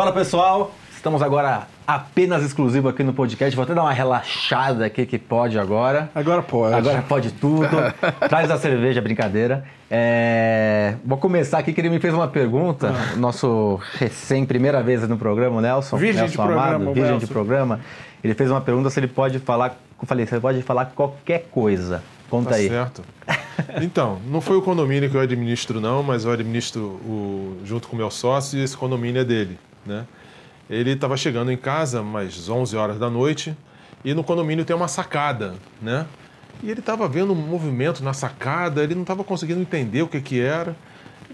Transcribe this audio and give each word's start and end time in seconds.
Fala 0.00 0.12
pessoal, 0.12 0.72
estamos 0.96 1.20
agora 1.20 1.66
apenas 1.86 2.42
exclusivo 2.42 2.88
aqui 2.88 3.02
no 3.02 3.12
podcast. 3.12 3.54
Vou 3.54 3.64
até 3.64 3.74
dar 3.74 3.82
uma 3.82 3.92
relaxada 3.92 4.86
aqui 4.86 5.04
que 5.04 5.18
pode 5.18 5.58
agora. 5.58 6.08
Agora 6.14 6.40
pode. 6.40 6.74
Agora 6.74 7.02
pode 7.02 7.30
tudo. 7.32 7.68
Traz 8.26 8.50
a 8.50 8.56
cerveja, 8.56 9.02
brincadeira. 9.02 9.62
É... 9.90 10.94
Vou 11.04 11.18
começar 11.18 11.58
aqui 11.58 11.74
que 11.74 11.82
ele 11.82 11.90
me 11.90 12.00
fez 12.00 12.14
uma 12.14 12.28
pergunta. 12.28 12.94
Ah. 12.96 13.16
Nosso 13.16 13.78
recém 13.98 14.46
primeira 14.46 14.82
vez 14.82 15.06
no 15.06 15.18
programa, 15.18 15.58
o 15.58 15.60
Nelson. 15.60 15.98
Virgem 15.98 16.22
Nelson 16.22 16.34
de 16.34 16.40
Amado, 16.40 16.56
programa. 16.56 16.84
Virgem 16.94 17.10
Nelson. 17.10 17.26
de 17.26 17.32
programa. 17.32 17.80
Ele 18.24 18.32
fez 18.32 18.50
uma 18.50 18.62
pergunta 18.62 18.88
se 18.88 18.98
ele 19.00 19.08
pode 19.08 19.38
falar. 19.38 19.76
Eu 20.00 20.06
falei, 20.08 20.24
você 20.24 20.40
pode 20.40 20.62
falar 20.62 20.86
qualquer 20.86 21.48
coisa. 21.50 22.02
Conta 22.30 22.48
tá 22.48 22.56
aí. 22.56 22.70
Certo. 22.70 23.02
Então, 23.82 24.18
não 24.26 24.40
foi 24.40 24.56
o 24.56 24.62
condomínio 24.62 25.10
que 25.10 25.16
eu 25.16 25.20
administro, 25.20 25.82
não, 25.82 26.02
mas 26.02 26.24
eu 26.24 26.32
administro 26.32 26.82
o, 27.04 27.58
junto 27.62 27.88
com 27.88 27.94
o 27.94 27.98
meu 27.98 28.10
sócio 28.10 28.58
e 28.58 28.64
esse 28.64 28.74
condomínio 28.74 29.20
é 29.20 29.24
dele. 29.24 29.58
Né? 29.84 30.06
Ele 30.68 30.92
estava 30.92 31.16
chegando 31.16 31.50
em 31.50 31.56
casa 31.56 32.02
mais 32.02 32.48
11 32.48 32.76
horas 32.76 32.98
da 32.98 33.10
noite 33.10 33.56
e 34.04 34.14
no 34.14 34.22
condomínio 34.22 34.64
tem 34.64 34.74
uma 34.74 34.88
sacada, 34.88 35.54
né? 35.80 36.06
E 36.62 36.70
ele 36.70 36.80
estava 36.80 37.08
vendo 37.08 37.32
um 37.32 37.36
movimento 37.36 38.04
na 38.04 38.12
sacada, 38.12 38.82
ele 38.82 38.94
não 38.94 39.02
estava 39.02 39.24
conseguindo 39.24 39.60
entender 39.60 40.02
o 40.02 40.08
que, 40.08 40.20
que 40.20 40.40
era. 40.40 40.76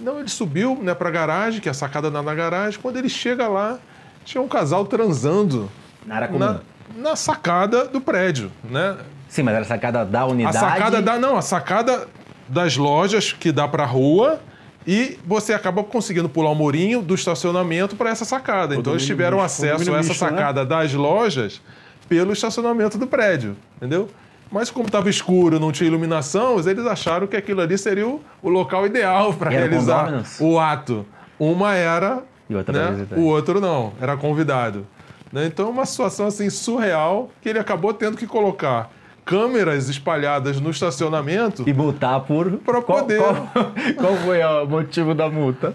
Então 0.00 0.18
ele 0.18 0.28
subiu 0.28 0.78
né, 0.80 0.94
para 0.94 1.08
a 1.08 1.12
garagem, 1.12 1.60
que 1.60 1.68
é 1.68 1.70
a 1.70 1.74
sacada 1.74 2.10
na, 2.10 2.22
na 2.22 2.34
garagem. 2.34 2.78
Quando 2.80 2.96
ele 2.96 3.08
chega 3.08 3.48
lá, 3.48 3.78
tinha 4.24 4.40
um 4.40 4.48
casal 4.48 4.84
transando 4.86 5.70
na, 6.04 6.28
na, 6.28 6.60
na 6.96 7.16
sacada 7.16 7.86
do 7.86 8.00
prédio, 8.00 8.52
né? 8.64 8.96
Sim, 9.28 9.42
mas 9.42 9.54
era 9.54 9.64
a 9.64 9.68
sacada 9.68 10.04
da 10.04 10.24
unidade. 10.26 10.56
A 10.56 10.60
sacada 10.60 11.02
da 11.02 11.18
não, 11.18 11.36
a 11.36 11.42
sacada 11.42 12.08
das 12.48 12.76
lojas 12.76 13.32
que 13.32 13.50
dá 13.50 13.66
para 13.66 13.82
a 13.82 13.86
rua 13.86 14.40
e 14.86 15.18
você 15.24 15.52
acaba 15.52 15.82
conseguindo 15.82 16.28
pular 16.28 16.50
o 16.50 16.54
murinho 16.54 17.02
do 17.02 17.14
estacionamento 17.14 17.96
para 17.96 18.10
essa 18.10 18.24
sacada. 18.24 18.76
Então 18.76 18.92
eles 18.92 19.04
tiveram 19.04 19.40
acesso 19.40 19.92
a 19.92 19.98
essa 19.98 20.08
misto, 20.10 20.24
né? 20.24 20.30
sacada 20.30 20.62
né? 20.62 20.68
das 20.68 20.92
lojas 20.94 21.60
pelo 22.08 22.32
estacionamento 22.32 22.96
do 22.96 23.06
prédio, 23.06 23.56
entendeu? 23.76 24.08
Mas 24.50 24.70
como 24.70 24.86
estava 24.86 25.10
escuro, 25.10 25.58
não 25.58 25.72
tinha 25.72 25.88
iluminação, 25.88 26.58
eles 26.60 26.86
acharam 26.86 27.26
que 27.26 27.36
aquilo 27.36 27.60
ali 27.60 27.76
seria 27.76 28.06
o, 28.06 28.20
o 28.40 28.48
local 28.48 28.86
ideal 28.86 29.34
para 29.34 29.50
realizar 29.50 30.24
o 30.38 30.58
ato. 30.58 31.04
Uma 31.38 31.74
era, 31.74 32.22
né? 32.48 33.06
o 33.16 33.22
outro 33.22 33.60
não, 33.60 33.92
era 34.00 34.16
convidado. 34.16 34.86
Né? 35.32 35.46
Então, 35.46 35.68
uma 35.68 35.84
situação 35.84 36.28
assim 36.28 36.48
surreal 36.48 37.28
que 37.42 37.48
ele 37.48 37.58
acabou 37.58 37.92
tendo 37.92 38.16
que 38.16 38.26
colocar 38.26 38.90
câmeras 39.26 39.88
espalhadas 39.88 40.60
no 40.60 40.70
estacionamento. 40.70 41.64
E 41.68 41.74
multar 41.74 42.20
por. 42.20 42.52
Para 42.58 42.80
poder. 42.80 43.18
Qual, 43.18 43.34
qual, 43.98 44.16
foi 44.18 44.42
o 44.42 44.66
motivo 44.66 45.14
da 45.14 45.28
multa? 45.28 45.72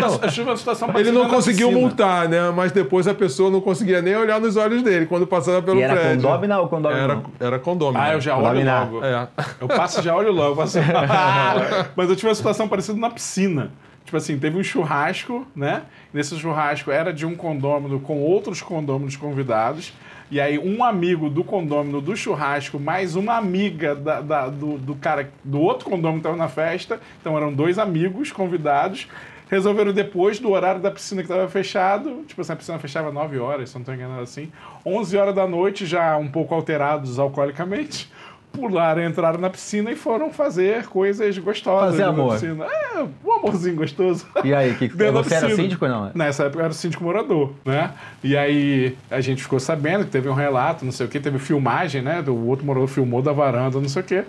Não, 0.00 0.44
uma 0.44 0.56
situação 0.56 0.90
ele 0.94 1.10
não 1.10 1.28
conseguiu 1.28 1.72
multar, 1.72 2.28
né? 2.28 2.50
Mas 2.50 2.72
depois 2.72 3.08
a 3.08 3.14
pessoa 3.14 3.50
não 3.50 3.62
conseguia 3.62 4.02
nem 4.02 4.14
olhar 4.14 4.38
nos 4.38 4.56
olhos 4.56 4.82
dele 4.82 5.06
quando 5.06 5.26
passava 5.26 5.62
pelo 5.62 5.80
e 5.80 5.82
era 5.82 5.96
prédio. 5.96 6.22
Condômina 6.22 6.60
ou 6.60 6.68
condômina? 6.68 7.00
Era, 7.00 7.22
era 7.40 7.58
condômina. 7.58 8.04
Ah, 8.04 8.12
eu 8.12 8.20
já 8.20 8.36
olho 8.36 8.64
logo. 8.64 9.02
É. 9.02 9.28
Eu 9.58 9.66
passo 9.66 10.02
já 10.02 10.14
olho 10.14 10.30
logo. 10.30 10.56
Passo... 10.56 10.78
Mas 11.96 12.10
eu 12.10 12.14
tive 12.14 12.28
uma 12.28 12.34
situação 12.34 12.68
parecida 12.68 12.98
na 12.98 13.08
piscina. 13.08 13.70
Tipo 14.04 14.18
assim, 14.18 14.38
teve 14.38 14.58
um 14.58 14.62
churrasco, 14.62 15.46
né? 15.56 15.84
Nesse 16.12 16.36
churrasco 16.38 16.90
era 16.90 17.12
de 17.12 17.24
um 17.24 17.34
condômino 17.34 17.98
com 18.00 18.20
outros 18.20 18.60
condôminos 18.60 19.16
convidados. 19.16 19.94
E 20.30 20.40
aí, 20.40 20.58
um 20.58 20.84
amigo 20.84 21.30
do 21.30 21.42
condômino 21.42 22.00
do 22.00 22.16
churrasco, 22.16 22.78
mais 22.78 23.16
uma 23.16 23.36
amiga 23.36 23.94
da, 23.94 24.20
da, 24.20 24.48
do, 24.48 24.78
do 24.78 24.94
cara 24.94 25.30
do 25.42 25.60
outro 25.60 25.88
condômino 25.88 26.20
que 26.20 26.28
estava 26.28 26.36
na 26.36 26.48
festa. 26.48 27.00
Então, 27.20 27.36
eram 27.36 27.52
dois 27.52 27.78
amigos 27.78 28.30
convidados. 28.30 29.08
Resolveram 29.50 29.92
depois 29.92 30.38
do 30.38 30.50
horário 30.50 30.80
da 30.80 30.90
piscina 30.90 31.22
que 31.22 31.30
estava 31.30 31.48
fechado. 31.48 32.24
Tipo 32.26 32.40
assim, 32.40 32.52
a 32.52 32.56
piscina 32.56 32.78
fechava 32.78 33.12
9 33.12 33.38
horas, 33.38 33.70
se 33.70 33.74
não 33.74 33.82
estou 33.82 33.94
enganado 33.94 34.22
assim. 34.22 34.50
11 34.84 35.16
horas 35.16 35.34
da 35.34 35.46
noite, 35.46 35.86
já 35.86 36.16
um 36.16 36.28
pouco 36.28 36.54
alterados 36.54 37.18
alcoolicamente 37.18 38.10
pularam, 38.54 39.04
entraram 39.04 39.38
na 39.38 39.50
piscina 39.50 39.90
e 39.90 39.96
foram 39.96 40.32
fazer 40.32 40.86
coisas 40.86 41.36
gostosas. 41.38 41.90
Fazer 41.90 42.04
amor. 42.04 42.34
Piscina. 42.34 42.64
É, 42.64 43.02
um 43.24 43.32
amorzinho 43.32 43.76
gostoso. 43.76 44.26
E 44.44 44.54
aí, 44.54 44.74
que, 44.74 44.88
você 44.88 45.34
era 45.34 45.54
síndico 45.54 45.84
ou 45.84 45.90
não? 45.90 46.10
Nessa 46.14 46.44
época 46.44 46.60
eu 46.60 46.64
era 46.64 46.74
síndico 46.74 47.02
morador, 47.04 47.52
né? 47.64 47.92
E 48.22 48.36
aí 48.36 48.96
a 49.10 49.20
gente 49.20 49.42
ficou 49.42 49.58
sabendo 49.58 50.04
que 50.04 50.10
teve 50.10 50.28
um 50.28 50.34
relato, 50.34 50.84
não 50.84 50.92
sei 50.92 51.06
o 51.06 51.08
que, 51.08 51.18
teve 51.18 51.38
filmagem, 51.38 52.00
né? 52.00 52.22
O 52.26 52.46
outro 52.46 52.64
morador 52.64 52.88
filmou 52.88 53.20
da 53.20 53.32
varanda, 53.32 53.80
não 53.80 53.88
sei 53.88 54.02
o 54.02 54.04
que. 54.04 54.24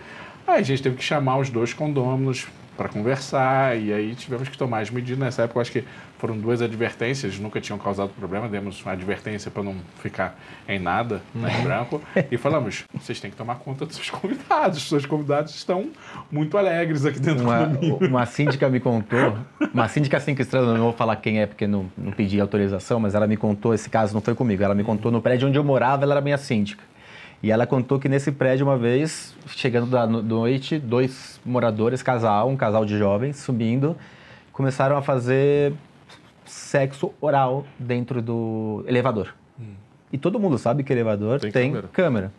Aí 0.47 0.59
a 0.59 0.61
gente 0.61 0.81
teve 0.81 0.95
que 0.95 1.03
chamar 1.03 1.37
os 1.37 1.49
dois 1.49 1.73
condôminos 1.73 2.47
para 2.75 2.89
conversar 2.89 3.77
e 3.77 3.93
aí 3.93 4.15
tivemos 4.15 4.49
que 4.49 4.57
tomar 4.57 4.79
as 4.79 4.89
medidas. 4.89 5.17
Nessa 5.17 5.43
época, 5.43 5.57
eu 5.57 5.61
acho 5.61 5.71
que 5.71 5.83
foram 6.17 6.37
duas 6.37 6.61
advertências, 6.61 7.37
nunca 7.39 7.59
tinham 7.61 7.77
causado 7.77 8.09
problema, 8.09 8.47
demos 8.47 8.81
uma 8.81 8.93
advertência 8.93 9.51
para 9.51 9.63
não 9.63 9.75
ficar 10.01 10.37
em 10.67 10.79
nada, 10.79 11.21
né, 11.33 11.59
em 11.59 11.63
branco, 11.63 12.01
e 12.31 12.37
falamos: 12.37 12.83
vocês 12.93 13.19
têm 13.19 13.29
que 13.29 13.37
tomar 13.37 13.55
conta 13.55 13.85
dos 13.85 13.95
seus 13.95 14.09
convidados, 14.09 14.77
os 14.77 14.89
seus 14.89 15.05
convidados 15.05 15.55
estão 15.55 15.89
muito 16.31 16.57
alegres 16.57 17.05
aqui 17.05 17.19
dentro 17.19 17.43
uma, 17.43 17.65
do 17.65 17.75
condomínio. 17.75 18.09
Uma 18.09 18.25
síndica 18.25 18.69
me 18.69 18.79
contou, 18.79 19.37
uma 19.73 19.87
síndica 19.87 20.19
cinco 20.19 20.41
estrelas, 20.41 20.69
não 20.69 20.85
vou 20.85 20.93
falar 20.93 21.15
quem 21.17 21.41
é 21.41 21.45
porque 21.45 21.67
não, 21.67 21.89
não 21.97 22.11
pedi 22.11 22.39
autorização, 22.39 22.99
mas 22.99 23.15
ela 23.15 23.27
me 23.27 23.37
contou, 23.37 23.73
esse 23.73 23.89
caso 23.89 24.13
não 24.13 24.21
foi 24.21 24.35
comigo, 24.35 24.63
ela 24.63 24.75
me 24.75 24.83
contou 24.83 25.11
no 25.11 25.21
prédio 25.21 25.47
onde 25.47 25.57
eu 25.57 25.63
morava, 25.63 26.03
ela 26.03 26.15
era 26.15 26.21
minha 26.21 26.37
síndica. 26.37 26.83
E 27.45 27.51
ela 27.51 27.67
contou 27.67 27.99
que 27.99 28.09
nesse 28.09 28.31
prédio, 28.31 28.65
uma 28.65 28.75
vez, 28.75 29.35
chegando 29.45 29.85
da 29.85 30.07
noite, 30.07 30.79
dois 30.79 31.39
moradores, 31.45 32.01
casal, 32.01 32.49
um 32.49 32.57
casal 32.57 32.83
de 32.83 32.97
jovens, 32.97 33.37
subindo, 33.37 33.95
começaram 34.51 34.97
a 34.97 35.01
fazer 35.03 35.71
sexo 36.43 37.13
oral 37.21 37.63
dentro 37.77 38.19
do 38.19 38.83
elevador. 38.87 39.35
Hum. 39.59 39.75
E 40.11 40.17
todo 40.17 40.39
mundo 40.39 40.57
sabe 40.57 40.83
que 40.83 40.91
elevador 40.91 41.39
tem, 41.39 41.51
tem 41.51 41.71
câmera. 41.71 41.89
câmera. 41.93 42.33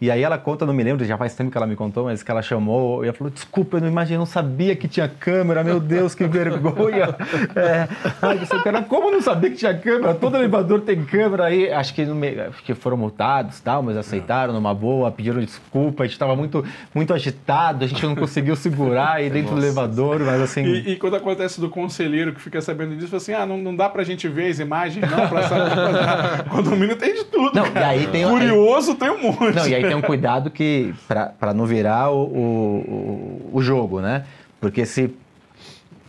E 0.00 0.12
aí 0.12 0.22
ela 0.22 0.38
conta, 0.38 0.64
não 0.64 0.72
me 0.72 0.84
lembro, 0.84 1.04
já 1.04 1.18
faz 1.18 1.34
tempo 1.34 1.50
que 1.50 1.56
ela 1.56 1.66
me 1.66 1.74
contou, 1.74 2.04
mas 2.04 2.22
que 2.22 2.30
ela 2.30 2.40
chamou 2.40 3.04
e 3.04 3.08
ela 3.08 3.16
falou: 3.16 3.32
Desculpa, 3.32 3.78
eu 3.78 3.80
não 3.80 3.88
imaginei, 3.88 4.16
eu 4.16 4.20
não 4.20 4.26
sabia 4.26 4.76
que 4.76 4.86
tinha 4.86 5.08
câmera, 5.08 5.64
meu 5.64 5.80
Deus, 5.80 6.14
que 6.14 6.26
vergonha. 6.26 7.16
É, 7.54 7.88
você, 8.36 8.58
cara, 8.62 8.82
como 8.82 9.10
não 9.10 9.20
sabia 9.20 9.50
que 9.50 9.56
tinha 9.56 9.74
câmera? 9.74 10.14
Todo 10.14 10.36
elevador 10.36 10.80
tem 10.82 11.04
câmera 11.04 11.46
aí. 11.46 11.70
Acho 11.72 11.92
que, 11.94 12.02
acho 12.02 12.62
que 12.62 12.74
foram 12.74 12.96
multados 12.96 13.60
tal, 13.60 13.82
mas 13.82 13.96
aceitaram 13.96 14.52
numa 14.52 14.72
boa, 14.74 15.10
pediram 15.10 15.40
desculpa. 15.40 16.02
A 16.02 16.06
gente 16.06 16.14
estava 16.14 16.36
muito, 16.36 16.64
muito 16.94 17.12
agitado, 17.12 17.84
a 17.84 17.88
gente 17.88 18.04
não 18.04 18.14
conseguiu 18.14 18.54
segurar 18.54 19.14
aí 19.14 19.30
dentro 19.30 19.54
Nossa. 19.54 19.60
do 19.60 19.66
elevador, 19.66 20.20
mas 20.20 20.40
assim. 20.40 20.64
E, 20.64 20.92
e, 20.92 20.96
quando 20.96 21.16
acontece 21.16 21.60
do 21.60 21.68
conselheiro 21.68 22.32
que 22.32 22.40
fica 22.40 22.60
sabendo 22.60 22.94
disso, 22.94 23.08
fala 23.08 23.22
assim: 23.22 23.32
ah, 23.34 23.46
não, 23.46 23.58
não 23.58 23.74
dá 23.74 23.88
pra 23.88 24.04
gente 24.04 24.28
ver 24.28 24.50
as 24.50 24.58
imagens, 24.58 25.04
não, 25.10 25.28
pra 25.28 25.48
saber. 25.48 26.44
Condomínio 26.50 26.96
tem 26.96 27.14
de 27.14 27.24
tudo. 27.24 27.54
Não, 27.54 27.66
e 27.66 27.78
aí 27.78 28.06
tem, 28.06 28.26
Curioso 28.26 28.92
aí, 28.92 28.96
tem 28.96 29.10
um 29.10 29.22
monte. 29.22 29.56
Não, 29.56 29.68
e 29.68 29.74
aí 29.74 29.87
tem 29.88 29.96
um 29.96 30.02
cuidado 30.02 30.50
que 30.50 30.94
para 31.06 31.54
não 31.54 31.66
virar 31.66 32.10
o, 32.10 32.22
o, 32.22 33.50
o, 33.54 33.62
jogo, 33.62 34.00
né? 34.00 34.24
Porque 34.60 34.84
se 34.84 35.14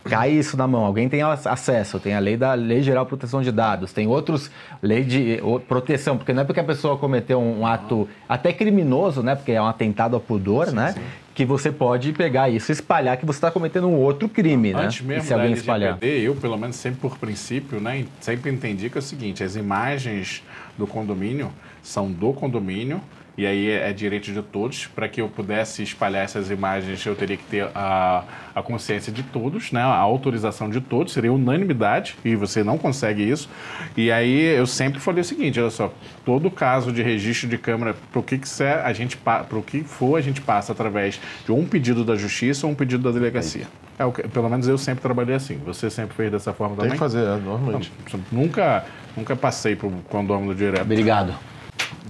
cai 0.04 0.30
isso 0.30 0.56
na 0.56 0.66
mão, 0.66 0.84
alguém 0.84 1.08
tem 1.08 1.22
acesso, 1.22 2.00
tem 2.00 2.14
a 2.14 2.18
lei 2.18 2.36
da 2.36 2.54
Lei 2.54 2.82
Geral 2.82 3.04
de 3.04 3.08
Proteção 3.08 3.42
de 3.42 3.52
Dados, 3.52 3.92
tem 3.92 4.06
outros 4.06 4.50
lei 4.82 5.04
de 5.04 5.40
proteção, 5.68 6.16
porque 6.16 6.32
não 6.32 6.42
é 6.42 6.44
porque 6.44 6.60
a 6.60 6.64
pessoa 6.64 6.96
cometeu 6.96 7.40
um 7.40 7.66
ato 7.66 8.08
até 8.28 8.52
criminoso, 8.52 9.22
né? 9.22 9.34
Porque 9.34 9.52
é 9.52 9.60
um 9.60 9.66
atentado 9.66 10.14
ao 10.14 10.20
pudor, 10.20 10.68
sim, 10.68 10.76
né? 10.76 10.92
Sim. 10.92 11.00
Que 11.34 11.44
você 11.44 11.70
pode 11.70 12.12
pegar 12.12 12.50
isso 12.50 12.70
e 12.70 12.74
espalhar 12.74 13.16
que 13.16 13.24
você 13.24 13.36
está 13.38 13.50
cometendo 13.50 13.88
um 13.88 13.96
outro 13.96 14.28
crime, 14.28 14.72
Antes 14.72 14.80
né? 14.80 14.84
Antes 14.86 15.00
mesmo 15.02 15.24
se 15.24 15.34
alguém 15.34 15.52
espalhar. 15.52 15.98
eu, 16.02 16.34
pelo 16.34 16.56
menos 16.58 16.76
sempre 16.76 17.00
por 17.00 17.16
princípio, 17.18 17.80
né? 17.80 18.04
Sempre 18.20 18.50
entendi 18.50 18.90
que 18.90 18.98
é 18.98 19.00
o 19.00 19.02
seguinte, 19.02 19.42
as 19.42 19.56
imagens 19.56 20.42
do 20.76 20.86
condomínio 20.86 21.50
são 21.82 22.10
do 22.10 22.32
condomínio, 22.32 23.00
e 23.40 23.46
aí 23.46 23.70
é, 23.70 23.88
é 23.88 23.92
direito 23.94 24.30
de 24.30 24.42
todos. 24.42 24.86
Para 24.86 25.08
que 25.08 25.18
eu 25.18 25.26
pudesse 25.26 25.82
espalhar 25.82 26.22
essas 26.22 26.50
imagens, 26.50 27.04
eu 27.06 27.16
teria 27.16 27.38
que 27.38 27.44
ter 27.44 27.70
a, 27.74 28.22
a 28.54 28.62
consciência 28.62 29.10
de 29.10 29.22
todos, 29.22 29.72
né? 29.72 29.80
a 29.80 29.96
autorização 29.96 30.68
de 30.68 30.78
todos, 30.78 31.14
seria 31.14 31.32
unanimidade, 31.32 32.16
e 32.22 32.36
você 32.36 32.62
não 32.62 32.76
consegue 32.76 33.22
isso. 33.22 33.48
E 33.96 34.12
aí 34.12 34.42
eu 34.42 34.66
sempre 34.66 35.00
falei 35.00 35.22
o 35.22 35.24
seguinte: 35.24 35.58
olha 35.58 35.70
só, 35.70 35.90
todo 36.22 36.50
caso 36.50 36.92
de 36.92 37.02
registro 37.02 37.48
de 37.48 37.56
câmera, 37.56 37.96
para 38.12 38.20
o 38.20 38.22
que, 38.22 38.36
que, 38.36 38.46
a 38.62 38.92
gente, 38.92 39.16
pro 39.48 39.62
que 39.62 39.82
for, 39.84 40.18
a 40.18 40.20
gente 40.20 40.42
passa 40.42 40.72
através 40.72 41.18
de 41.46 41.50
um 41.50 41.64
pedido 41.64 42.04
da 42.04 42.16
justiça 42.16 42.66
ou 42.66 42.72
um 42.72 42.76
pedido 42.76 43.02
da 43.02 43.10
delegacia. 43.10 43.66
É 43.98 44.04
o 44.04 44.12
que, 44.12 44.28
pelo 44.28 44.50
menos 44.50 44.68
eu 44.68 44.76
sempre 44.76 45.00
trabalhei 45.00 45.34
assim. 45.34 45.58
Você 45.64 45.88
sempre 45.88 46.14
fez 46.14 46.30
dessa 46.30 46.52
forma 46.52 46.76
Tem 46.76 46.90
também? 46.90 46.90
Tem 46.90 46.98
que 46.98 47.04
fazer, 47.04 47.24
é, 47.24 47.36
normalmente. 47.38 47.90
Não, 48.12 48.20
nunca, 48.42 48.84
nunca 49.16 49.34
passei 49.34 49.74
para 49.74 49.88
o 49.88 49.92
condômino 50.10 50.54
direto. 50.54 50.82
Obrigado. 50.82 51.34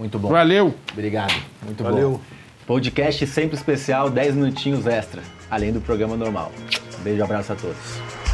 Muito 0.01 0.19
bom. 0.19 0.31
Valeu. 0.31 0.75
Obrigado. 0.93 1.35
Muito 1.63 1.85
Valeu. 1.85 2.13
bom. 2.13 2.21
Podcast 2.67 3.27
sempre 3.27 3.55
especial, 3.55 4.09
10 4.09 4.35
minutinhos 4.35 4.87
extra, 4.87 5.23
além 5.51 5.73
do 5.73 5.81
programa 5.81 6.17
normal. 6.17 6.51
Um 6.99 7.03
beijo, 7.03 7.23
abraço 7.23 7.53
a 7.53 7.57
todos. 7.57 8.30